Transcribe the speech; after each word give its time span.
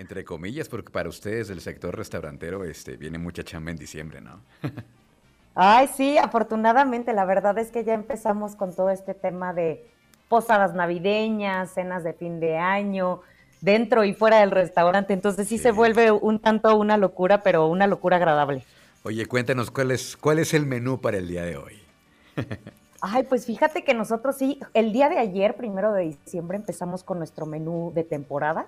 Entre 0.00 0.24
comillas, 0.24 0.66
porque 0.70 0.90
para 0.90 1.10
ustedes 1.10 1.50
el 1.50 1.60
sector 1.60 1.94
restaurantero 1.94 2.64
este, 2.64 2.96
viene 2.96 3.18
mucha 3.18 3.44
chamba 3.44 3.70
en 3.70 3.76
diciembre, 3.76 4.22
¿no? 4.22 4.40
Ay, 5.54 5.90
sí, 5.94 6.16
afortunadamente, 6.16 7.12
la 7.12 7.26
verdad 7.26 7.58
es 7.58 7.70
que 7.70 7.84
ya 7.84 7.92
empezamos 7.92 8.56
con 8.56 8.74
todo 8.74 8.88
este 8.88 9.12
tema 9.12 9.52
de 9.52 9.86
posadas 10.30 10.74
navideñas, 10.74 11.74
cenas 11.74 12.02
de 12.02 12.14
fin 12.14 12.40
de 12.40 12.56
año, 12.56 13.20
dentro 13.60 14.04
y 14.04 14.14
fuera 14.14 14.40
del 14.40 14.52
restaurante. 14.52 15.12
Entonces 15.12 15.46
sí, 15.46 15.58
se 15.58 15.70
vuelve 15.70 16.10
un 16.10 16.38
tanto 16.38 16.74
una 16.76 16.96
locura, 16.96 17.42
pero 17.42 17.66
una 17.66 17.86
locura 17.86 18.16
agradable. 18.16 18.64
Oye, 19.02 19.26
cuéntanos 19.26 19.70
cuál 19.70 19.90
es, 19.90 20.16
cuál 20.16 20.38
es 20.38 20.54
el 20.54 20.64
menú 20.64 20.98
para 21.02 21.18
el 21.18 21.28
día 21.28 21.44
de 21.44 21.58
hoy. 21.58 21.74
Ay, 23.02 23.24
pues 23.24 23.44
fíjate 23.44 23.84
que 23.84 23.92
nosotros 23.92 24.34
sí, 24.38 24.58
el 24.72 24.94
día 24.94 25.10
de 25.10 25.18
ayer, 25.18 25.56
primero 25.56 25.92
de 25.92 26.04
diciembre, 26.04 26.56
empezamos 26.56 27.04
con 27.04 27.18
nuestro 27.18 27.44
menú 27.44 27.92
de 27.94 28.04
temporada, 28.04 28.66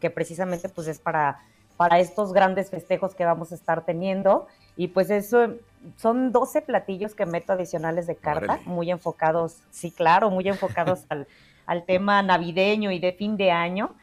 que 0.00 0.10
precisamente 0.10 0.68
pues 0.68 0.88
es 0.88 0.98
para, 0.98 1.42
para 1.76 1.98
estos 1.98 2.32
grandes 2.32 2.70
festejos 2.70 3.14
que 3.14 3.24
vamos 3.24 3.52
a 3.52 3.54
estar 3.54 3.84
teniendo. 3.84 4.46
Y 4.76 4.88
pues 4.88 5.10
eso 5.10 5.54
son 5.96 6.32
12 6.32 6.62
platillos 6.62 7.14
que 7.14 7.26
meto 7.26 7.52
adicionales 7.52 8.06
de 8.06 8.16
carta, 8.16 8.60
muy 8.64 8.90
enfocados, 8.90 9.58
sí, 9.70 9.90
claro, 9.90 10.30
muy 10.30 10.48
enfocados 10.48 11.04
al, 11.08 11.26
al 11.66 11.84
tema 11.84 12.22
navideño 12.22 12.90
y 12.90 12.98
de 12.98 13.12
fin 13.12 13.36
de 13.36 13.50
año. 13.50 13.94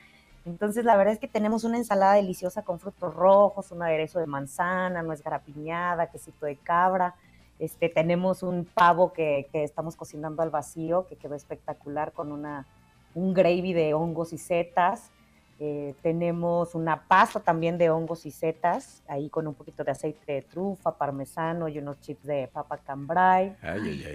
Entonces, 0.46 0.86
la 0.86 0.96
verdad 0.96 1.14
es 1.14 1.20
que 1.20 1.28
tenemos 1.28 1.66
una 1.66 1.78
ensalada 1.78 2.14
deliciosa 2.14 2.62
con 2.62 2.80
frutos 2.80 3.14
rojos, 3.14 3.72
un 3.72 3.84
aderezo 3.84 4.20
de 4.20 4.28
manzana, 4.28 5.04
nuez 5.04 5.22
garapiñada, 5.22 6.10
quesito 6.10 6.46
de 6.46 6.56
cabra. 6.56 7.16
Este, 7.60 7.90
tenemos 7.90 8.44
un 8.44 8.64
pavo 8.64 9.12
que, 9.12 9.50
que, 9.52 9.64
estamos 9.64 9.98
cocinando 9.98 10.42
al 10.42 10.50
vacío, 10.50 11.06
que 11.08 11.18
quedó 11.18 11.36
espectacular 11.36 12.14
con 12.14 12.32
una, 12.32 12.66
un 13.14 13.34
gravy 13.34 13.74
de 13.74 13.94
hongos 13.94 14.32
y 14.32 14.38
setas. 14.38 15.12
Eh, 15.60 15.96
tenemos 16.04 16.76
una 16.76 17.02
pasta 17.08 17.40
también 17.40 17.80
de 17.80 17.90
hongos 17.90 18.28
y 18.28 18.32
setas, 18.32 19.02
ahí 19.08 19.28
con 19.30 19.48
un 19.48 19.56
poquito 19.56 19.84
de 19.84 19.92
aceite 19.92 20.34
de 20.34 20.42
trufa, 20.44 20.96
parmesano 20.96 21.68
y 21.68 21.80
unos 21.80 22.00
chips 22.02 22.24
de 22.28 22.48
papa 22.54 22.78
cambray. 22.78 23.56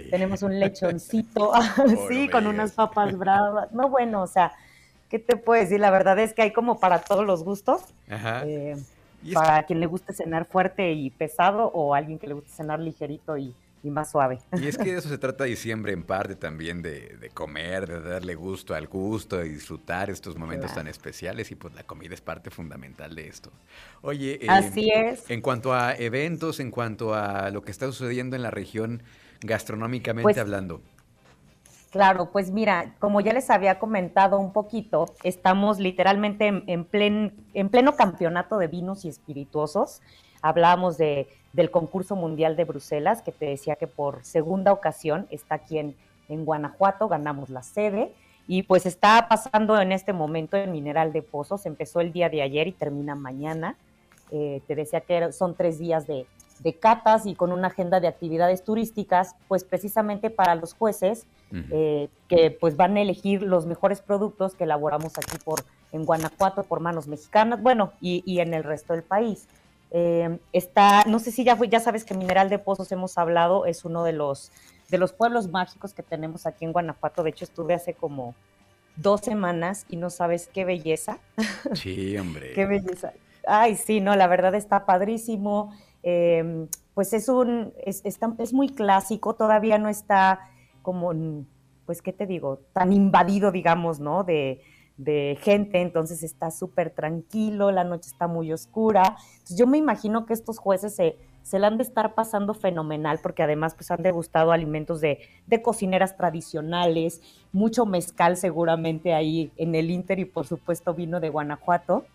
Tenemos 0.09 0.41
un 0.41 0.57
lechoncito, 0.57 1.51
sí, 2.07 2.29
con 2.29 2.47
unas 2.47 2.71
papas 2.71 3.17
bravas. 3.17 3.71
No, 3.73 3.89
bueno, 3.89 4.21
o 4.21 4.27
sea, 4.27 4.53
¿qué 5.09 5.19
te 5.19 5.35
puedo 5.35 5.61
decir? 5.61 5.81
La 5.81 5.91
verdad 5.91 6.17
es 6.19 6.33
que 6.33 6.43
hay 6.43 6.53
como 6.53 6.79
para 6.79 6.99
todos 6.99 7.25
los 7.25 7.43
gustos. 7.43 7.81
Eh, 8.07 8.77
para 9.33 9.63
quien 9.63 9.79
le 9.79 9.85
guste 9.85 10.13
cenar 10.13 10.45
fuerte 10.45 10.93
y 10.93 11.09
pesado 11.09 11.71
o 11.73 11.93
alguien 11.93 12.19
que 12.19 12.27
le 12.27 12.33
guste 12.35 12.51
cenar 12.51 12.79
ligerito 12.79 13.37
y, 13.37 13.53
y 13.83 13.91
más 13.91 14.11
suave. 14.11 14.39
Y 14.53 14.67
es 14.67 14.77
que 14.77 14.93
de 14.93 14.97
eso 14.97 15.09
se 15.09 15.17
trata 15.17 15.43
diciembre 15.43 15.91
en 15.91 16.03
parte 16.03 16.35
también, 16.35 16.81
de, 16.81 17.29
comer, 17.33 17.87
de 17.87 18.09
darle 18.09 18.35
gusto 18.35 18.73
al 18.73 18.87
gusto, 18.87 19.37
de 19.37 19.49
disfrutar 19.49 20.09
estos 20.09 20.37
momentos 20.37 20.73
tan 20.73 20.87
especiales 20.87 21.51
y 21.51 21.55
pues 21.55 21.75
la 21.75 21.83
comida 21.83 22.13
es 22.13 22.21
parte 22.21 22.49
fundamental 22.49 23.13
de 23.13 23.27
esto. 23.27 23.51
Oye, 24.01 24.39
eh, 24.41 24.47
así 24.49 24.89
es. 24.89 25.29
En 25.29 25.41
cuanto 25.41 25.73
a 25.73 25.93
eventos, 25.93 26.59
en 26.59 26.71
cuanto 26.71 27.13
a 27.13 27.49
lo 27.51 27.61
que 27.61 27.71
está 27.71 27.85
sucediendo 27.87 28.35
en 28.35 28.41
la 28.41 28.51
región 28.51 29.03
gastronómicamente 29.41 30.23
pues 30.23 30.37
hablando. 30.37 30.81
Claro, 31.91 32.31
pues 32.31 32.49
mira, 32.49 32.95
como 32.97 33.21
ya 33.21 33.33
les 33.33 33.51
había 33.51 33.77
comentado 33.77 34.39
un 34.39 34.51
poquito, 34.51 35.05
estamos 35.23 35.77
literalmente 35.77 36.47
en, 36.47 36.63
en, 36.67 37.47
en 37.53 37.69
pleno 37.69 37.95
campeonato 37.95 38.57
de 38.57 38.67
vinos 38.67 39.05
y 39.05 39.09
espirituosos. 39.09 40.01
Hablábamos 40.43 40.99
de 40.99 41.27
del 41.53 41.69
concurso 41.69 42.15
mundial 42.15 42.55
de 42.55 42.65
Bruselas, 42.65 43.21
que 43.21 43.31
te 43.31 43.45
decía 43.45 43.75
que 43.75 43.87
por 43.87 44.25
segunda 44.25 44.73
ocasión 44.73 45.27
está 45.29 45.55
aquí 45.55 45.77
en, 45.77 45.95
Guanajuato, 46.27 47.07
ganamos 47.07 47.51
la 47.51 47.61
sede 47.61 48.11
y 48.47 48.63
pues 48.63 48.87
está 48.87 49.27
pasando 49.29 49.79
en 49.79 49.91
este 49.91 50.13
momento 50.13 50.57
en 50.57 50.71
Mineral 50.71 51.13
de 51.13 51.21
Pozos, 51.21 51.67
empezó 51.67 52.01
el 52.01 52.11
día 52.11 52.27
de 52.27 52.41
ayer 52.41 52.67
y 52.67 52.71
termina 52.71 53.13
mañana. 53.13 53.75
Eh, 54.31 54.61
te 54.65 54.73
decía 54.73 55.01
que 55.01 55.31
son 55.31 55.53
tres 55.53 55.77
días 55.77 56.07
de, 56.07 56.25
catas 56.79 57.27
y 57.27 57.35
con 57.35 57.51
una 57.51 57.67
agenda 57.67 57.99
de 57.99 58.07
actividades 58.07 58.63
turísticas, 58.63 59.35
pues 59.47 59.63
precisamente 59.63 60.31
para 60.31 60.55
los 60.55 60.73
jueces 60.73 61.27
eh, 61.51 62.07
que 62.27 62.49
pues 62.49 62.77
van 62.77 62.97
a 62.97 63.01
elegir 63.01 63.43
los 63.43 63.67
mejores 63.67 64.01
productos 64.01 64.55
que 64.55 64.63
elaboramos 64.63 65.17
aquí 65.19 65.37
por 65.43 65.65
en 65.91 66.05
Guanajuato 66.05 66.63
por 66.63 66.79
manos 66.79 67.05
mexicanas, 67.07 67.61
bueno, 67.61 67.91
y, 68.01 68.23
y 68.25 68.39
en 68.39 68.55
el 68.55 68.63
resto 68.63 68.93
del 68.93 69.03
país. 69.03 69.47
Eh, 69.95 70.39
está, 70.51 71.03
no 71.05 71.19
sé 71.19 71.31
si 71.31 71.43
ya, 71.43 71.57
ya 71.69 71.79
sabes 71.79 72.03
que 72.03 72.15
Mineral 72.15 72.49
de 72.49 72.57
Pozos 72.57 72.91
hemos 72.91 73.17
hablado, 73.19 73.67
es 73.67 73.85
uno 73.85 74.03
de 74.03 74.11
los, 74.11 74.51
de 74.89 74.97
los 74.97 75.13
pueblos 75.13 75.49
mágicos 75.49 75.93
que 75.93 76.01
tenemos 76.01 76.47
aquí 76.47 76.65
en 76.65 76.73
Guanajuato. 76.73 77.21
De 77.23 77.29
hecho, 77.29 77.45
estuve 77.45 77.75
hace 77.75 77.93
como 77.93 78.33
dos 78.95 79.21
semanas 79.21 79.85
y 79.89 79.97
no 79.97 80.09
sabes 80.09 80.49
qué 80.51 80.65
belleza. 80.65 81.19
Sí, 81.73 82.17
hombre. 82.17 82.51
qué 82.55 82.65
belleza. 82.65 83.13
Ay, 83.45 83.75
sí, 83.75 84.01
no, 84.01 84.15
la 84.15 84.25
verdad 84.25 84.55
está 84.55 84.85
padrísimo. 84.85 85.71
Em, 86.01 86.67
pues 86.95 87.13
es 87.13 87.29
un, 87.29 87.71
es, 87.85 88.01
es 88.03 88.53
muy 88.53 88.69
clásico, 88.69 89.35
todavía 89.35 89.77
no 89.77 89.89
está 89.89 90.49
como, 90.81 91.13
pues, 91.85 92.01
¿qué 92.01 92.13
te 92.13 92.25
digo? 92.25 92.61
Tan 92.73 92.93
invadido, 92.93 93.51
digamos, 93.51 93.99
¿no? 93.99 94.23
De, 94.23 94.61
de 94.97 95.37
gente, 95.41 95.81
entonces 95.81 96.23
está 96.23 96.51
súper 96.51 96.91
tranquilo, 96.91 97.71
la 97.71 97.83
noche 97.83 98.09
está 98.09 98.27
muy 98.27 98.53
oscura. 98.53 99.15
Entonces 99.33 99.57
yo 99.57 99.67
me 99.67 99.77
imagino 99.77 100.25
que 100.25 100.33
estos 100.33 100.59
jueces 100.59 100.95
se, 100.95 101.17
se 101.41 101.59
la 101.59 101.67
han 101.67 101.77
de 101.77 101.83
estar 101.83 102.13
pasando 102.13 102.53
fenomenal 102.53 103.19
porque 103.21 103.43
además 103.43 103.73
pues 103.75 103.91
han 103.91 104.03
degustado 104.03 104.51
alimentos 104.51 105.01
de, 105.01 105.19
de 105.47 105.61
cocineras 105.61 106.15
tradicionales, 106.15 107.21
mucho 107.51 107.85
mezcal 107.85 108.37
seguramente 108.37 109.13
ahí 109.13 109.51
en 109.57 109.75
el 109.75 109.89
Inter 109.89 110.19
y 110.19 110.25
por 110.25 110.45
supuesto 110.45 110.93
vino 110.93 111.19
de 111.19 111.29
Guanajuato. 111.29 112.05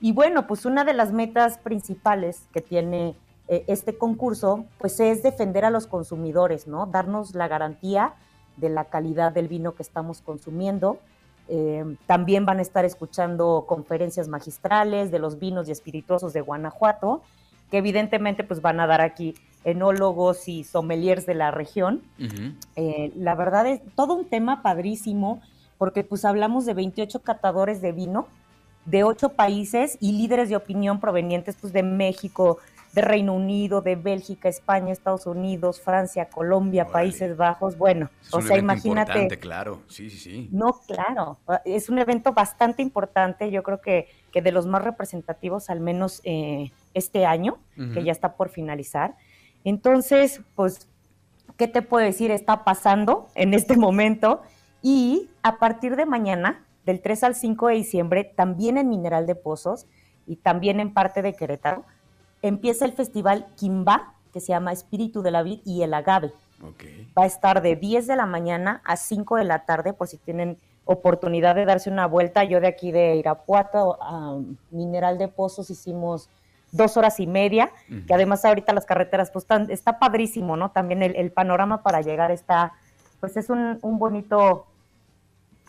Y 0.00 0.12
bueno, 0.12 0.46
pues 0.46 0.66
una 0.66 0.84
de 0.84 0.92
las 0.92 1.12
metas 1.12 1.58
principales 1.58 2.48
que 2.52 2.60
tiene 2.60 3.14
eh, 3.48 3.64
este 3.68 3.96
concurso 3.96 4.64
pues 4.78 4.98
es 5.00 5.22
defender 5.22 5.64
a 5.64 5.70
los 5.70 5.86
consumidores, 5.86 6.66
¿no? 6.66 6.86
Darnos 6.86 7.34
la 7.34 7.48
garantía 7.48 8.14
de 8.56 8.68
la 8.68 8.84
calidad 8.84 9.32
del 9.32 9.48
vino 9.48 9.74
que 9.74 9.82
estamos 9.82 10.20
consumiendo 10.20 10.98
eh, 11.48 11.84
también 12.06 12.46
van 12.46 12.58
a 12.58 12.62
estar 12.62 12.84
escuchando 12.84 13.64
conferencias 13.68 14.28
magistrales 14.28 15.10
de 15.10 15.18
los 15.18 15.38
vinos 15.38 15.68
y 15.68 15.72
espirituosos 15.72 16.32
de 16.32 16.40
Guanajuato, 16.40 17.22
que 17.70 17.78
evidentemente 17.78 18.44
pues 18.44 18.62
van 18.62 18.80
a 18.80 18.86
dar 18.86 19.00
aquí 19.00 19.34
enólogos 19.64 20.48
y 20.48 20.64
sommeliers 20.64 21.26
de 21.26 21.34
la 21.34 21.50
región. 21.50 22.02
Eh, 22.76 23.12
la 23.16 23.34
verdad 23.34 23.66
es 23.66 23.80
todo 23.94 24.14
un 24.14 24.26
tema 24.26 24.62
padrísimo, 24.62 25.40
porque 25.78 26.04
pues 26.04 26.24
hablamos 26.24 26.66
de 26.66 26.74
28 26.74 27.20
catadores 27.20 27.80
de 27.80 27.92
vino 27.92 28.26
de 28.84 29.02
ocho 29.02 29.30
países 29.30 29.96
y 30.00 30.12
líderes 30.12 30.48
de 30.48 30.56
opinión 30.56 31.00
provenientes 31.00 31.56
pues 31.60 31.72
de 31.72 31.82
México, 31.82 32.58
de 32.94 33.00
Reino 33.00 33.34
Unido, 33.34 33.80
de 33.80 33.96
Bélgica, 33.96 34.48
España, 34.48 34.92
Estados 34.92 35.26
Unidos, 35.26 35.80
Francia, 35.80 36.28
Colombia, 36.28 36.86
Países 36.86 37.36
Bajos. 37.36 37.76
Bueno, 37.76 38.08
o 38.30 38.40
sea, 38.40 38.56
imagínate. 38.56 39.26
claro, 39.38 39.82
sí, 39.88 40.08
sí, 40.10 40.18
sí. 40.18 40.48
No, 40.52 40.80
claro, 40.86 41.38
es 41.64 41.88
un 41.88 41.98
evento 41.98 42.32
bastante 42.32 42.82
importante, 42.82 43.50
yo 43.50 43.64
creo 43.64 43.80
que, 43.80 44.06
que 44.30 44.42
de 44.42 44.52
los 44.52 44.66
más 44.66 44.84
representativos, 44.84 45.70
al 45.70 45.80
menos 45.80 46.20
eh, 46.22 46.70
este 46.94 47.26
año, 47.26 47.58
que 47.92 48.04
ya 48.04 48.12
está 48.12 48.36
por 48.36 48.48
finalizar. 48.48 49.16
Entonces, 49.64 50.42
pues, 50.54 50.88
¿qué 51.56 51.66
te 51.66 51.82
puedo 51.82 52.06
decir? 52.06 52.30
Está 52.30 52.62
pasando 52.62 53.26
en 53.34 53.54
este 53.54 53.76
momento 53.76 54.42
y 54.82 55.30
a 55.42 55.58
partir 55.58 55.96
de 55.96 56.06
mañana, 56.06 56.64
del 56.86 57.00
3 57.00 57.24
al 57.24 57.34
5 57.34 57.68
de 57.68 57.74
diciembre, 57.74 58.24
también 58.36 58.78
en 58.78 58.88
Mineral 58.88 59.26
de 59.26 59.34
Pozos 59.34 59.86
y 60.28 60.36
también 60.36 60.78
en 60.78 60.94
parte 60.94 61.22
de 61.22 61.34
Querétaro, 61.34 61.84
empieza 62.44 62.84
el 62.84 62.92
festival 62.92 63.46
Kimba, 63.56 64.14
que 64.32 64.40
se 64.40 64.48
llama 64.48 64.72
Espíritu 64.72 65.22
de 65.22 65.30
la 65.30 65.42
Vid 65.42 65.60
y 65.64 65.82
el 65.82 65.94
Agave. 65.94 66.32
Va 67.16 67.24
a 67.24 67.26
estar 67.26 67.62
de 67.62 67.76
10 67.76 68.06
de 68.06 68.16
la 68.16 68.26
mañana 68.26 68.82
a 68.84 68.96
5 68.96 69.36
de 69.36 69.44
la 69.44 69.64
tarde, 69.64 69.92
por 69.92 70.08
si 70.08 70.18
tienen 70.18 70.58
oportunidad 70.84 71.54
de 71.54 71.64
darse 71.64 71.90
una 71.90 72.06
vuelta. 72.06 72.44
Yo 72.44 72.60
de 72.60 72.66
aquí 72.66 72.92
de 72.92 73.16
Irapuato 73.16 73.98
a 74.02 74.38
Mineral 74.70 75.16
de 75.16 75.28
Pozos 75.28 75.70
hicimos 75.70 76.28
dos 76.70 76.96
horas 76.96 77.18
y 77.20 77.26
media, 77.26 77.70
que 78.06 78.12
además 78.12 78.44
ahorita 78.44 78.72
las 78.72 78.84
carreteras, 78.84 79.30
pues 79.30 79.46
está 79.68 79.98
padrísimo, 79.98 80.56
¿no? 80.56 80.70
También 80.70 81.02
el, 81.02 81.30
panorama 81.30 81.82
para 81.82 82.02
llegar 82.02 82.30
está, 82.30 82.72
pues 83.20 83.36
es 83.36 83.48
un, 83.48 83.78
un 83.80 83.98
bonito 83.98 84.66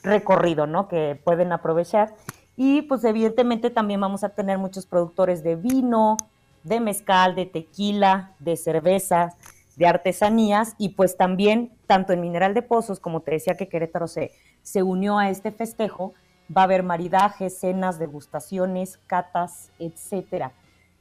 recorrido, 0.04 0.68
¿no? 0.68 0.88
Que 0.88 1.20
pueden 1.24 1.52
aprovechar. 1.52 2.16
Y 2.58 2.82
pues 2.84 3.04
evidentemente 3.04 3.70
también 3.70 4.02
vamos 4.02 4.24
a 4.24 4.30
tener 4.30 4.58
muchos 4.58 4.86
productores 4.86 5.44
de 5.44 5.56
vino, 5.56 6.18
de 6.66 6.80
mezcal, 6.80 7.36
de 7.36 7.46
tequila, 7.46 8.34
de 8.40 8.58
cervezas, 8.58 9.36
de 9.78 9.88
artesanías 9.88 10.76
y 10.78 10.90
pues 10.90 11.16
también 11.16 11.72
tanto 11.88 12.12
en 12.12 12.22
Mineral 12.22 12.54
de 12.54 12.62
Pozos 12.62 13.00
como 13.00 13.22
te 13.22 13.32
decía 13.32 13.56
que 13.56 13.68
Querétaro 13.68 14.08
se, 14.08 14.32
se 14.64 14.84
unió 14.84 15.18
a 15.18 15.30
este 15.30 15.52
festejo, 15.52 16.14
va 16.56 16.62
a 16.62 16.64
haber 16.66 16.84
maridajes, 16.84 17.60
cenas, 17.60 18.00
degustaciones, 18.00 19.00
catas, 19.06 19.72
etcétera. 19.80 20.54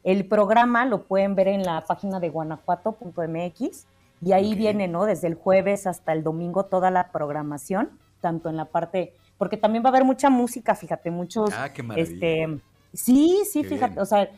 El 0.03 0.27
programa 0.27 0.85
lo 0.85 1.05
pueden 1.05 1.35
ver 1.35 1.49
en 1.49 1.63
la 1.63 1.83
página 1.85 2.21
de 2.21 2.29
guanajuato.mx 2.29 3.87
y 4.21 4.33
ahí 4.33 4.55
viene, 4.55 4.87
¿no? 4.87 5.07
Desde 5.07 5.29
el 5.29 5.35
jueves 5.35 5.87
hasta 5.87 6.13
el 6.13 6.23
domingo 6.23 6.67
toda 6.67 6.91
la 6.91 7.11
programación, 7.11 7.99
tanto 8.21 8.51
en 8.51 8.57
la 8.57 8.67
parte, 8.67 9.15
porque 9.39 9.57
también 9.57 9.83
va 9.83 9.89
a 9.89 9.91
haber 9.91 10.05
mucha 10.05 10.29
música, 10.29 10.75
fíjate, 10.75 11.11
muchos, 11.11 11.51
ah, 11.55 11.71
este, 11.97 12.61
Sí, 12.95 13.43
sí, 13.51 13.65
fíjate, 13.65 14.01
o 14.01 14.05
sea, 14.05 14.31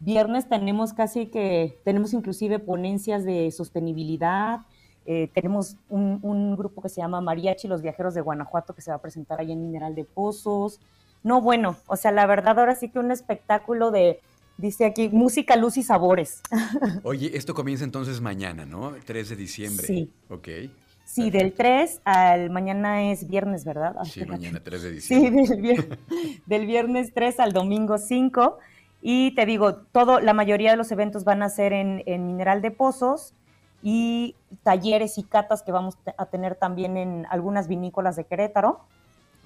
viernes 0.00 0.48
tenemos 0.48 0.92
casi 0.92 1.26
que, 1.26 1.78
tenemos 1.84 2.12
inclusive 2.12 2.58
ponencias 2.58 3.24
de 3.24 3.50
sostenibilidad, 3.50 4.60
eh, 5.06 5.30
tenemos 5.32 5.76
un, 5.88 6.18
un, 6.22 6.56
grupo 6.56 6.82
que 6.82 6.88
se 6.88 7.00
llama 7.00 7.20
Mariachi, 7.20 7.66
los 7.66 7.80
viajeros 7.80 8.14
de 8.14 8.20
Guanajuato, 8.20 8.74
que 8.74 8.82
se 8.82 8.90
va 8.90 8.96
a 8.96 9.00
presentar 9.00 9.40
ahí 9.40 9.52
en 9.52 9.62
Mineral 9.62 9.94
de 9.94 10.04
Pozos. 10.04 10.80
No, 11.22 11.40
bueno, 11.40 11.76
o 11.86 11.96
sea, 11.96 12.12
la 12.12 12.26
verdad 12.26 12.58
ahora 12.58 12.74
sí 12.74 12.90
que 12.90 12.98
un 12.98 13.10
espectáculo 13.10 13.90
de, 13.90 14.20
dice 14.58 14.84
aquí, 14.84 15.08
música, 15.08 15.56
luz 15.56 15.78
y 15.78 15.82
sabores. 15.82 16.42
Oye, 17.04 17.36
esto 17.36 17.54
comienza 17.54 17.84
entonces 17.84 18.20
mañana, 18.20 18.66
¿no? 18.66 18.92
3 19.06 19.30
de 19.30 19.36
diciembre. 19.36 19.86
Sí. 19.86 20.12
Ok. 20.28 20.48
Sí, 21.04 21.30
del 21.30 21.54
3 21.54 22.02
al 22.04 22.50
mañana 22.50 23.10
es 23.10 23.26
viernes, 23.26 23.64
¿verdad? 23.64 23.96
sí, 24.04 24.26
mañana 24.26 24.60
3 24.62 24.82
de 24.82 24.90
diciembre. 24.90 25.46
Sí, 25.46 25.48
del 25.54 25.62
viernes, 25.62 25.98
del 26.44 26.66
viernes 26.66 27.14
3 27.14 27.40
al 27.40 27.52
domingo 27.52 27.96
5. 27.96 28.58
Y 29.00 29.34
te 29.34 29.46
digo, 29.46 29.76
todo, 29.76 30.20
la 30.20 30.34
mayoría 30.34 30.70
de 30.72 30.76
los 30.76 30.90
eventos 30.90 31.24
van 31.24 31.42
a 31.42 31.48
ser 31.48 31.72
en, 31.72 32.02
en, 32.06 32.26
Mineral 32.26 32.62
de 32.62 32.70
Pozos 32.70 33.34
y 33.82 34.34
talleres 34.62 35.18
y 35.18 35.22
catas 35.22 35.62
que 35.62 35.70
vamos 35.70 35.96
a 36.16 36.26
tener 36.26 36.56
también 36.56 36.96
en 36.96 37.26
algunas 37.30 37.68
vinícolas 37.68 38.16
de 38.16 38.24
Querétaro. 38.24 38.80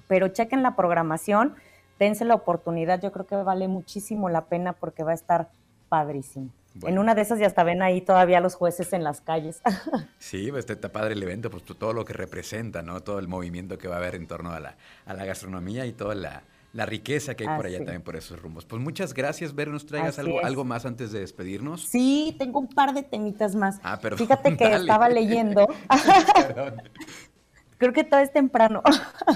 Pero 0.07 0.27
chequen 0.29 0.63
la 0.63 0.75
programación, 0.75 1.55
dense 1.99 2.25
la 2.25 2.35
oportunidad, 2.35 3.01
yo 3.01 3.11
creo 3.11 3.27
que 3.27 3.35
vale 3.35 3.67
muchísimo 3.67 4.29
la 4.29 4.45
pena 4.45 4.73
porque 4.73 5.03
va 5.03 5.11
a 5.11 5.15
estar 5.15 5.49
padrísimo. 5.87 6.49
En 6.81 6.97
una 6.97 7.13
de 7.13 7.21
esas 7.21 7.37
ya 7.37 7.45
hasta 7.45 7.63
ven 7.63 7.83
ahí 7.83 8.01
todavía 8.01 8.39
los 8.39 8.55
jueces 8.55 8.93
en 8.93 9.03
las 9.03 9.21
calles. 9.21 9.61
Sí, 10.17 10.49
pues 10.51 10.67
está 10.67 10.91
padre 10.91 11.13
el 11.13 11.21
evento, 11.21 11.51
pues 11.51 11.63
todo 11.63 11.93
lo 11.93 12.05
que 12.05 12.13
representa, 12.13 12.81
¿no? 12.81 13.01
Todo 13.01 13.19
el 13.19 13.27
movimiento 13.27 13.77
que 13.77 13.87
va 13.87 13.95
a 13.95 13.97
haber 13.99 14.15
en 14.15 14.25
torno 14.25 14.51
a 14.51 14.59
la, 14.59 14.77
a 15.05 15.13
la 15.13 15.25
gastronomía 15.25 15.85
y 15.85 15.91
toda 15.91 16.15
la, 16.15 16.43
la 16.73 16.85
riqueza 16.87 17.35
que 17.35 17.47
hay 17.47 17.55
por 17.55 17.67
allá 17.67 17.77
también 17.77 18.01
por 18.01 18.15
esos 18.15 18.41
rumbos. 18.41 18.65
Pues 18.65 18.81
muchas 18.81 19.13
gracias, 19.13 19.53
Ver, 19.53 19.69
¿nos 19.69 19.85
traigas 19.85 20.17
algo, 20.19 20.43
algo 20.43 20.65
más 20.65 20.85
antes 20.85 21.11
de 21.11 21.19
despedirnos? 21.19 21.81
Sí, 21.85 22.35
tengo 22.39 22.59
un 22.59 22.67
par 22.67 22.93
de 22.93 23.03
temitas 23.03 23.55
más. 23.55 23.79
Ah, 23.83 23.99
pero 24.01 24.17
Fíjate 24.17 24.57
que 24.57 24.73
estaba 24.73 25.07
leyendo. 25.07 25.67
Creo 27.77 27.93
que 27.93 28.03
todo 28.03 28.19
es 28.19 28.33
temprano. 28.33 28.81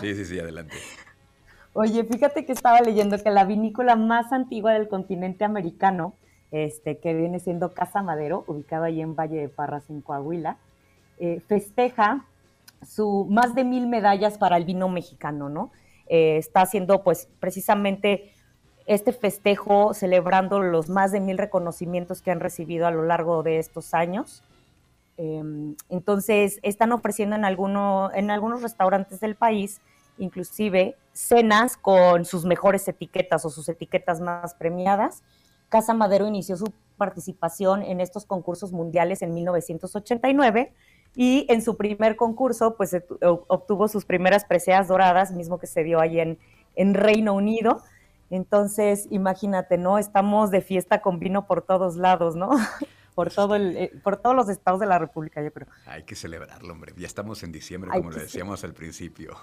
sí, 0.01 0.15
sí, 0.15 0.25
sí, 0.25 0.39
adelante. 0.39 0.75
Oye, 1.73 2.03
fíjate 2.05 2.43
que 2.43 2.53
estaba 2.53 2.81
leyendo 2.81 3.21
que 3.21 3.29
la 3.29 3.45
vinícola 3.45 3.95
más 3.95 4.33
antigua 4.33 4.73
del 4.73 4.87
continente 4.87 5.45
americano 5.45 6.15
este, 6.51 6.97
que 6.97 7.13
viene 7.13 7.39
siendo 7.39 7.73
Casa 7.73 8.01
Madero, 8.01 8.45
ubicado 8.47 8.85
ahí 8.85 9.01
en 9.01 9.15
Valle 9.15 9.41
de 9.41 9.49
Parras, 9.49 9.89
en 9.89 10.01
Coahuila, 10.01 10.57
eh, 11.19 11.41
festeja 11.47 12.25
su 12.87 13.27
más 13.29 13.53
de 13.53 13.63
mil 13.63 13.87
medallas 13.87 14.37
para 14.37 14.57
el 14.57 14.65
vino 14.65 14.87
mexicano, 14.89 15.49
¿no? 15.49 15.71
Eh, 16.09 16.37
está 16.37 16.61
haciendo, 16.61 17.03
pues, 17.03 17.27
precisamente 17.39 18.31
este 18.85 19.11
festejo 19.11 19.93
celebrando 19.93 20.59
los 20.59 20.89
más 20.89 21.11
de 21.11 21.19
mil 21.19 21.37
reconocimientos 21.37 22.21
que 22.21 22.31
han 22.31 22.39
recibido 22.39 22.87
a 22.87 22.91
lo 22.91 23.03
largo 23.03 23.43
de 23.43 23.59
estos 23.59 23.93
años. 23.93 24.43
Em, 25.17 25.75
entonces, 25.89 26.59
están 26.63 26.91
ofreciendo 26.91 27.35
en, 27.35 27.43
alguno, 27.43 28.11
en 28.13 28.31
algunos 28.31 28.61
restaurantes 28.61 29.19
del 29.19 29.35
país, 29.35 29.81
inclusive, 30.17 30.95
cenas 31.11 31.75
con 31.75 32.25
sus 32.25 32.45
mejores 32.45 32.87
etiquetas 32.87 33.43
o 33.45 33.49
sus 33.49 33.67
etiquetas 33.67 34.21
más 34.21 34.53
premiadas 34.53 35.23
Casa 35.69 35.93
Madero 35.93 36.27
inició 36.27 36.55
su 36.57 36.73
participación 36.97 37.83
en 37.83 37.99
estos 38.01 38.25
concursos 38.25 38.71
mundiales 38.71 39.21
en 39.21 39.33
1989 39.33 40.73
y 41.19 41.47
en 41.49 41.63
su 41.63 41.75
primer 41.77 42.15
concurso 42.15 42.75
pues 42.77 42.95
obtuvo 43.47 43.87
sus 43.87 44.05
primeras 44.05 44.45
preseas 44.45 44.87
doradas, 44.87 45.31
mismo 45.31 45.57
que 45.57 45.65
se 45.65 45.83
dio 45.83 45.99
ahí 45.99 46.19
en, 46.19 46.37
en 46.75 46.93
Reino 46.93 47.33
Unido. 47.33 47.81
Entonces, 48.29 49.07
imagínate, 49.09 49.79
¿no? 49.79 49.97
Estamos 49.97 50.51
de 50.51 50.61
fiesta 50.61 51.01
con 51.01 51.17
vino 51.17 51.47
por 51.47 51.63
todos 51.63 51.95
lados, 51.95 52.35
¿no? 52.35 52.51
por, 53.15 53.33
todo 53.33 53.55
el, 53.55 53.75
eh, 53.75 53.91
por 54.03 54.17
todos 54.17 54.35
los 54.35 54.47
estados 54.47 54.79
de 54.79 54.85
la 54.85 54.99
República, 54.99 55.41
yo 55.41 55.51
creo. 55.51 55.67
Hay 55.87 56.03
que 56.03 56.13
celebrarlo, 56.13 56.71
hombre. 56.71 56.93
Ya 56.95 57.07
estamos 57.07 57.41
en 57.41 57.51
diciembre, 57.51 57.89
como 57.89 58.11
lo 58.11 58.19
decíamos 58.19 58.63
al 58.63 58.73
principio. 58.73 59.35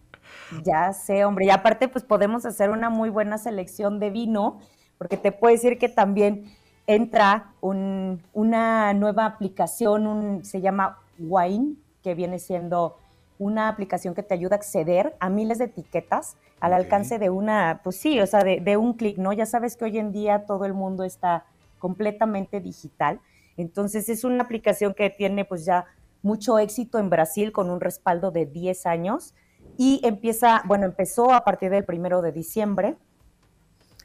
ya 0.64 0.94
sé, 0.94 1.26
hombre. 1.26 1.44
Y 1.44 1.50
aparte, 1.50 1.88
pues 1.88 2.02
podemos 2.02 2.46
hacer 2.46 2.70
una 2.70 2.88
muy 2.88 3.10
buena 3.10 3.36
selección 3.36 3.98
de 3.98 4.08
vino 4.08 4.60
porque 4.96 5.18
te 5.18 5.32
puedo 5.32 5.52
decir 5.52 5.76
que 5.76 5.90
también 5.90 6.56
entra 6.86 7.52
una 7.60 8.94
nueva 8.94 9.26
aplicación, 9.26 10.44
se 10.44 10.62
llama 10.62 10.98
Wine, 11.20 11.76
que 12.02 12.14
viene 12.14 12.38
siendo 12.38 12.96
una 13.38 13.68
aplicación 13.68 14.14
que 14.14 14.22
te 14.22 14.34
ayuda 14.34 14.56
a 14.56 14.58
acceder 14.58 15.16
a 15.20 15.30
miles 15.30 15.58
de 15.58 15.64
etiquetas 15.66 16.36
al 16.60 16.74
alcance 16.74 17.18
de 17.18 17.30
una, 17.30 17.80
pues 17.82 17.96
sí, 17.96 18.20
o 18.20 18.26
sea, 18.26 18.44
de, 18.44 18.60
de 18.60 18.76
un 18.76 18.94
clic, 18.94 19.16
¿no? 19.16 19.32
Ya 19.32 19.46
sabes 19.46 19.76
que 19.76 19.86
hoy 19.86 19.98
en 19.98 20.12
día 20.12 20.44
todo 20.44 20.66
el 20.66 20.74
mundo 20.74 21.04
está 21.04 21.46
completamente 21.78 22.60
digital. 22.60 23.20
Entonces 23.56 24.08
es 24.08 24.24
una 24.24 24.44
aplicación 24.44 24.94
que 24.94 25.10
tiene 25.10 25.44
pues 25.44 25.64
ya 25.64 25.86
mucho 26.22 26.58
éxito 26.58 26.98
en 26.98 27.10
Brasil 27.10 27.52
con 27.52 27.70
un 27.70 27.80
respaldo 27.80 28.30
de 28.30 28.46
10 28.46 28.86
años 28.86 29.34
y 29.76 30.00
empieza, 30.04 30.62
bueno, 30.66 30.84
empezó 30.84 31.32
a 31.32 31.44
partir 31.44 31.70
del 31.70 31.84
primero 31.84 32.22
de 32.22 32.32
diciembre 32.32 32.96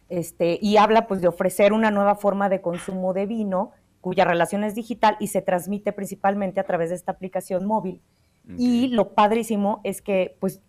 este, 0.10 0.60
y 0.62 0.78
habla 0.78 1.08
pues 1.08 1.22
de 1.22 1.28
ofrecer 1.28 1.74
una 1.74 1.92
nueva 1.92 2.16
forma 2.16 2.50
de 2.50 2.62
consumo 2.62 3.14
de 3.14 3.26
vino 3.26 3.72
cuya 4.06 4.24
relación 4.24 4.64
es 4.64 4.76
digital 4.76 5.18
y 5.20 5.30
se 5.30 5.42
transmite 5.42 5.92
principalmente 5.92 6.60
a 6.60 6.64
través 6.64 6.90
de 6.90 6.96
esta 6.96 7.14
aplicación 7.14 7.66
móvil. 7.66 8.04
Y 8.56 8.90
lo 8.90 9.16
padrísimo 9.16 9.82
es 9.84 10.04
que, 10.04 10.38
pues, 10.40 10.62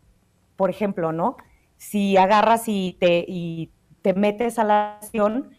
por 0.57 0.71
ejemplo, 0.71 1.13
¿no? 1.13 1.37
Si 1.77 2.17
agarras 2.17 2.63
y 2.67 2.97
te, 2.99 3.27
y 3.29 3.71
te 4.01 4.15
metes 4.15 4.59
a 4.59 4.65
la 4.65 4.97
acción, 4.97 5.51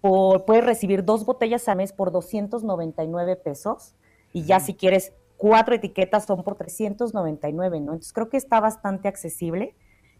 puedes 0.00 0.64
recibir 0.64 1.04
dos 1.04 1.26
botellas 1.26 1.68
a 1.68 1.74
mes 1.74 1.92
por 1.92 2.10
299 2.10 3.36
pesos 3.36 3.94
y 4.32 4.44
ya 4.44 4.58
si 4.58 4.72
quieres 4.72 5.12
cuatro 5.36 5.74
etiquetas 5.74 6.24
son 6.24 6.42
por 6.42 6.54
399, 6.54 7.80
¿no? 7.80 7.92
Entonces 7.92 8.14
creo 8.14 8.30
que 8.30 8.38
está 8.38 8.60
bastante 8.60 9.08
accesible, 9.08 9.74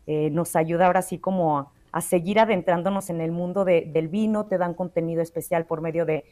eh, 0.06 0.28
nos 0.32 0.54
ayuda 0.54 0.84
ahora 0.84 1.00
sí 1.00 1.18
como 1.18 1.60
a, 1.60 1.72
a 1.93 2.00
seguir 2.00 2.38
adentrándonos 2.38 3.11
en 3.11 3.20
el 3.20 3.32
mundo 3.32 3.64
del 3.64 4.08
vino, 4.08 4.46
te 4.46 4.58
dan 4.58 4.75
contenido 4.75 5.23
especial 5.23 5.67
por 5.67 5.81
medio 5.81 6.05
de, 6.05 6.25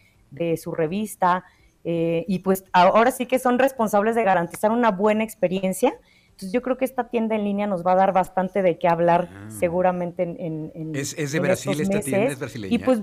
su 0.56 0.72
revista 0.72 1.44
eh, 1.84 2.24
y 2.26 2.40
pues 2.40 2.64
ahora 2.72 3.10
sí 3.10 3.26
que 3.26 3.38
son 3.38 3.58
responsables 3.58 4.16
de 4.16 4.24
garantizar 4.24 4.70
una 4.70 4.90
buena 4.90 5.24
experiencia. 5.24 5.94
Entonces 6.26 6.52
yo 6.52 6.60
creo 6.60 6.76
que 6.76 6.84
esta 6.84 7.08
tienda 7.08 7.36
en 7.36 7.44
línea 7.44 7.66
nos 7.66 7.86
va 7.86 7.92
a 7.92 7.94
dar 7.94 8.12
bastante 8.12 8.60
de 8.60 8.78
qué 8.78 8.88
hablar 8.88 9.30
ah. 9.32 9.50
seguramente 9.50 10.24
en, 10.24 10.70
en, 10.74 10.94
¿Es, 10.94 11.14
de 11.32 11.40
Brasil 11.40 11.80
esta 11.80 12.00
tienda? 12.00 12.26
¿Es 12.26 12.38
brasileña? 12.38 12.74
Y 12.74 12.78
pues 12.78 13.00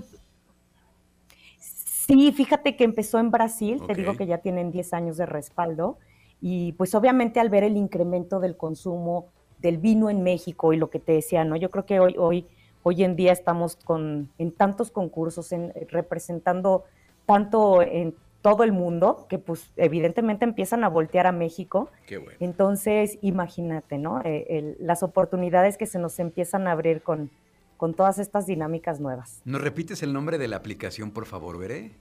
sí, 1.58 2.32
fíjate 2.34 2.76
que 2.76 2.84
empezó 2.84 3.20
en 3.20 3.32
Brasil, 3.32 3.82
te 3.88 3.96
digo 3.96 4.16
que 4.16 4.28
ya 4.28 4.40
tienen 4.40 4.70
10 4.72 4.94
años 4.94 5.18
de 5.18 5.26
respaldo 5.26 5.98
y 6.42 6.74
pues 6.74 6.94
obviamente 6.94 7.40
al 7.40 7.50
ver 7.50 7.64
el 7.64 7.78
incremento 7.78 8.40
del 8.40 8.58
consumo 8.58 9.32
del 9.64 9.78
vino 9.78 10.12
en 10.12 10.22
México 10.22 10.74
y 10.74 10.78
lo 10.78 10.92
que 10.92 11.00
te 11.00 11.14
decía, 11.14 11.44
¿no? 11.46 11.56
Yo 11.56 11.72
creo 11.72 11.86
que 11.86 12.00
hoy, 12.00 12.16
hoy, 12.20 12.46
hoy 12.84 13.04
en 13.04 13.16
día 13.16 13.32
estamos 13.32 13.78
con, 13.78 14.30
en 14.38 14.52
tantos 14.52 14.92
concursos, 14.92 15.52
en, 15.54 15.72
eh, 15.74 15.88
representando 15.90 16.84
tanto 17.26 17.82
en 17.82 18.14
todo 18.42 18.66
el 18.66 18.74
mundo, 18.74 19.26
que 19.30 19.40
pues 19.40 19.72
evidentemente 19.78 20.44
empiezan 20.44 20.84
a 20.84 20.90
voltear 20.90 21.26
a 21.28 21.32
México. 21.32 21.90
Qué 22.06 22.18
bueno. 22.18 22.38
Entonces, 22.42 23.18
imagínate, 23.22 23.98
¿no? 23.98 24.22
Eh, 24.26 24.76
las 24.82 25.02
oportunidades 25.02 25.78
que 25.78 25.86
se 25.86 25.98
nos 25.98 26.20
empiezan 26.20 26.68
a 26.68 26.74
abrir 26.74 27.02
con, 27.02 27.32
con 27.78 27.94
todas 27.94 28.20
estas 28.20 28.46
dinámicas 28.46 29.00
nuevas. 29.00 29.42
¿Nos 29.46 29.62
repites 29.62 30.04
el 30.04 30.12
nombre 30.12 30.38
de 30.38 30.50
la 30.50 30.58
aplicación, 30.58 31.12
por 31.12 31.26
favor, 31.26 31.58
Veré? 31.58 31.92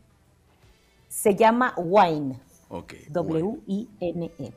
Se 1.06 1.36
llama 1.36 1.74
Wine. 1.76 2.40
Ok. 2.68 2.94
W-I-N-E. 3.08 4.52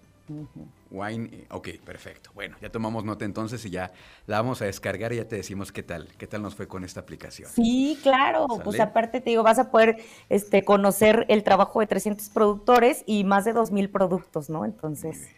Wine, 0.96 1.30
eh, 1.32 1.48
ok, 1.50 1.70
perfecto. 1.84 2.32
Bueno, 2.34 2.56
ya 2.62 2.70
tomamos 2.70 3.04
nota 3.04 3.26
entonces 3.26 3.64
y 3.66 3.70
ya 3.70 3.92
la 4.28 4.38
vamos 4.38 4.62
a 4.62 4.66
descargar 4.66 5.12
y 5.12 5.18
ya 5.18 5.28
te 5.28 5.36
decimos 5.36 5.72
qué 5.72 5.84
tal, 5.84 6.08
qué 6.18 6.26
tal 6.26 6.42
nos 6.42 6.56
fue 6.56 6.68
con 6.68 6.84
esta 6.84 7.02
aplicación. 7.02 7.50
Sí, 7.50 8.00
claro, 8.02 8.48
pues 8.64 8.80
aparte 8.80 9.20
te 9.20 9.32
digo, 9.32 9.44
vas 9.44 9.60
a 9.60 9.72
poder 9.72 9.98
este, 10.30 10.64
conocer 10.64 11.26
el 11.28 11.44
trabajo 11.44 11.82
de 11.82 11.88
300 11.88 12.30
productores 12.30 13.04
y 13.06 13.26
más 13.26 13.44
de 13.46 13.54
2.000 13.54 13.92
productos, 13.92 14.50
¿no? 14.50 14.66
Entonces... 14.66 15.30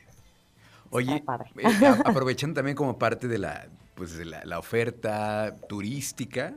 Oye, 0.89 1.15
eh, 1.15 1.93
aprovechando 2.05 2.55
también 2.55 2.77
como 2.77 2.97
parte 2.97 3.27
de 3.27 3.37
la, 3.39 3.67
pues, 3.95 4.17
de 4.17 4.23
la, 4.23 4.59
oferta 4.59 5.53
turística, 5.67 6.53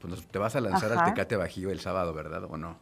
pues 0.00 0.26
te 0.26 0.38
vas 0.38 0.56
a 0.56 0.60
lanzar 0.60 0.92
al 0.92 1.04
Tecate 1.04 1.36
Bajío 1.36 1.70
el 1.70 1.78
sábado, 1.78 2.12
¿verdad? 2.12 2.42
¿O 2.44 2.56
no? 2.56 2.78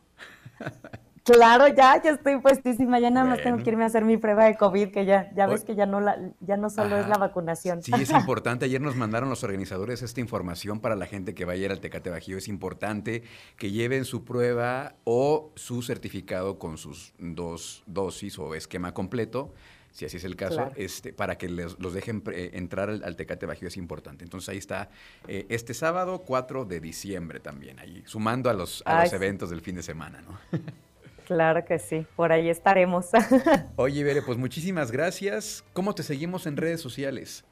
Claro, 1.26 1.66
ya, 1.66 2.00
ya 2.00 2.12
estoy 2.12 2.40
puestísima. 2.40 3.00
Ya 3.00 3.10
nada 3.10 3.26
más 3.26 3.42
tengo 3.42 3.58
que 3.58 3.68
irme 3.70 3.82
a 3.82 3.86
hacer 3.88 4.04
mi 4.04 4.16
prueba 4.16 4.44
de 4.44 4.56
COVID, 4.56 4.92
que 4.92 5.04
ya, 5.04 5.28
ya 5.34 5.48
ves 5.48 5.64
que 5.64 5.74
ya 5.74 5.84
no 5.84 6.00
la, 6.00 6.16
ya 6.40 6.56
no 6.56 6.70
solo 6.70 6.96
es 6.96 7.08
la 7.08 7.18
vacunación. 7.18 7.82
Sí, 7.82 7.92
es 8.00 8.10
importante. 8.12 8.66
Ayer 8.66 8.80
nos 8.80 8.94
mandaron 8.94 9.28
los 9.28 9.42
organizadores 9.42 10.02
esta 10.02 10.20
información 10.20 10.80
para 10.80 10.94
la 10.94 11.06
gente 11.06 11.34
que 11.34 11.44
va 11.44 11.54
a 11.54 11.56
ir 11.56 11.72
al 11.72 11.80
Tecate 11.80 12.10
Bajío. 12.10 12.38
Es 12.38 12.46
importante 12.46 13.24
que 13.56 13.72
lleven 13.72 14.04
su 14.04 14.24
prueba 14.24 14.94
o 15.02 15.50
su 15.56 15.82
certificado 15.82 16.60
con 16.60 16.78
sus 16.78 17.12
dos 17.18 17.82
dosis 17.86 18.38
o 18.38 18.54
esquema 18.54 18.94
completo 18.94 19.52
si 19.90 20.04
así 20.04 20.18
es 20.18 20.24
el 20.24 20.36
caso, 20.36 20.72
este, 20.76 21.14
para 21.14 21.38
que 21.38 21.48
los 21.48 21.94
dejen 21.94 22.22
entrar 22.52 22.90
al, 22.90 23.16
Tecate 23.16 23.46
Bajío 23.46 23.68
es 23.68 23.78
importante. 23.78 24.24
Entonces 24.24 24.50
ahí 24.50 24.58
está 24.58 24.90
eh, 25.26 25.46
este 25.48 25.72
sábado 25.72 26.18
4 26.18 26.66
de 26.66 26.80
diciembre 26.80 27.40
también, 27.40 27.78
ahí 27.78 28.02
sumando 28.04 28.50
a 28.50 28.52
los, 28.52 28.82
a 28.84 29.04
los 29.04 29.12
eventos 29.14 29.48
del 29.48 29.62
fin 29.62 29.74
de 29.74 29.82
semana, 29.82 30.20
¿no? 30.20 30.38
Claro 31.26 31.64
que 31.64 31.80
sí, 31.80 32.06
por 32.14 32.30
ahí 32.30 32.48
estaremos. 32.48 33.08
Oye, 33.76 34.04
Bere, 34.04 34.22
pues 34.22 34.38
muchísimas 34.38 34.92
gracias. 34.92 35.64
¿Cómo 35.72 35.92
te 35.92 36.04
seguimos 36.04 36.46
en 36.46 36.56
redes 36.56 36.80
sociales? 36.80 37.44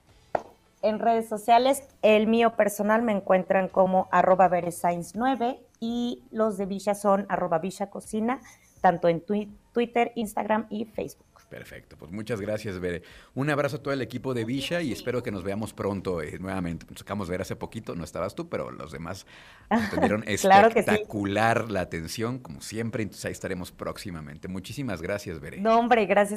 En 0.81 1.01
redes 1.01 1.29
sociales, 1.29 1.83
el 2.03 2.29
mío 2.29 2.55
personal 2.55 3.03
me 3.03 3.11
encuentran 3.11 3.67
como 3.67 4.07
arroba 4.13 4.49
9 4.49 5.61
y 5.81 6.23
los 6.31 6.57
de 6.57 6.67
Villa 6.67 6.95
son 6.95 7.27
arroba 7.29 7.59
Villa 7.59 7.91
Cocina, 7.91 8.41
tanto 8.81 9.09
en 9.09 9.25
Twitter, 9.73 10.13
Instagram 10.15 10.67
y 10.71 10.85
Facebook. 10.85 11.34
Perfecto, 11.55 11.97
pues 11.97 12.11
muchas 12.11 12.41
gracias, 12.41 12.81
Bere. 12.81 13.03
Un 13.33 13.49
abrazo 13.49 13.77
a 13.77 13.79
todo 13.79 13.95
el 13.95 14.03
equipo 14.03 14.35
de 14.35 14.45
Villa 14.45 14.83
y 14.83 14.91
espero 14.91 15.23
que 15.23 15.31
nos 15.31 15.45
veamos 15.45 15.73
pronto 15.73 16.21
eh, 16.21 16.37
nuevamente. 16.41 16.85
Nos 16.91 17.03
acabamos 17.03 17.29
de 17.29 17.31
ver 17.31 17.43
hace 17.43 17.55
poquito, 17.55 17.95
no 17.95 18.03
estabas 18.03 18.35
tú, 18.35 18.49
pero 18.49 18.73
los 18.73 18.91
demás 18.91 19.25
tuvieron 19.95 20.25
espectacular 20.27 21.71
la 21.71 21.83
atención, 21.83 22.41
como 22.41 22.61
siempre, 22.61 23.05
entonces 23.05 23.27
ahí 23.27 23.31
estaremos 23.31 23.71
próximamente. 23.71 24.49
Muchísimas 24.49 25.01
gracias, 25.01 25.39
Bere. 25.39 25.61
No, 25.61 25.79
hombre, 25.79 26.07
gracias. 26.07 26.33